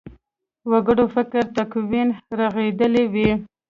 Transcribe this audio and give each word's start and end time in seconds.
وګړو 0.71 1.05
فکري 1.15 1.43
تکوین 1.55 2.09
رغېدلی 2.39 3.03
وي. 3.13 3.29